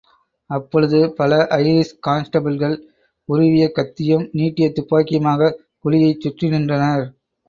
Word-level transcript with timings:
அப்பொழுது 0.49 1.13
பல 1.13 1.33
ஐரிஷ் 1.57 1.91
கான்ஸ்டபிள்கள் 2.07 2.73
உருவிய 3.29 3.65
கத்தியும், 3.71 4.25
நீட்டியதுப்பாக்கியுமாகக் 4.33 5.55
குழியைச் 5.85 6.19
சுற்றி 6.19 6.49
நின்றனர். 6.49 7.05